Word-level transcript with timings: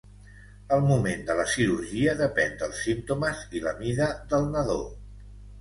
El 0.77 0.79
moment 0.85 1.21
de 1.27 1.35
la 1.41 1.45
cirurgia 1.51 2.17
depèn 2.23 2.57
dels 2.63 2.81
símptomes 2.89 3.47
i 3.59 3.63
la 3.67 3.77
mida 3.83 4.09
del 4.33 4.53
nadó. 4.57 4.83